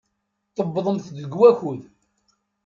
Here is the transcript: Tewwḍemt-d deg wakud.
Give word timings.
Tewwḍemt-d 0.55 1.15
deg 1.23 1.33
wakud. 1.37 1.81